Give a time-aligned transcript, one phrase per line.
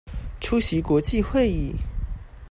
[0.39, 1.73] 出席國際會議